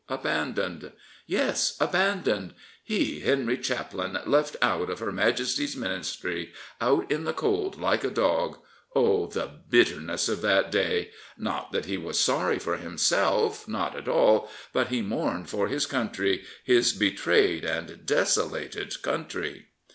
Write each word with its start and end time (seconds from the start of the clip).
—abandoned. 0.09 0.91
Yes, 1.27 1.77
abandoned. 1.79 2.55
He, 2.83 3.19
Henry 3.19 3.55
Chaplin, 3.59 4.17
left 4.25 4.55
out 4.59 4.89
of 4.89 4.97
her 4.97 5.11
Majesty's 5.11 5.77
Ministry— 5.77 6.53
out 6.81 7.11
in 7.11 7.23
the 7.23 7.33
cold, 7.33 7.79
like 7.79 8.03
a 8.03 8.09
dog. 8.09 8.57
Oh, 8.95 9.27
the 9.27 9.47
bitterness 9.69 10.27
of 10.27 10.41
that 10.41 10.71
day! 10.71 11.11
Not 11.37 11.71
that 11.71 11.85
he 11.85 11.97
was 11.97 12.17
sorry 12.19 12.57
for 12.57 12.77
himself, 12.77 13.67
not 13.67 13.95
at 13.95 14.07
all; 14.07 14.49
but 14.73 14.87
he 14.87 15.03
mourned 15.03 15.51
for 15.51 15.67
his 15.67 15.85
country, 15.85 16.45
his 16.63 16.93
betrayed 16.93 17.63
and 17.63 18.03
desolated 18.03 18.99
country. 19.03 19.67